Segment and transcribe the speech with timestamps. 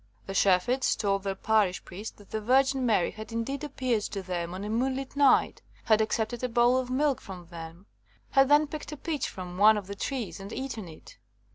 [0.25, 4.23] The shepherds told their parish priest that the Virgin Mary had in deed appeared to
[4.23, 7.85] them on a moonlit night, had accepted a bowl of milk from them,
[8.31, 11.19] had then picked a peach from one of the trees and eaten it.